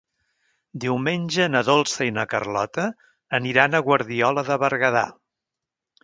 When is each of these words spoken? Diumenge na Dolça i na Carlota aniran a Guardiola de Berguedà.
Diumenge 0.83 1.43
na 1.55 1.59
Dolça 1.67 2.07
i 2.07 2.13
na 2.15 2.23
Carlota 2.31 2.85
aniran 3.39 3.75
a 3.75 3.83
Guardiola 3.89 4.45
de 4.49 4.57
Berguedà. 4.65 5.05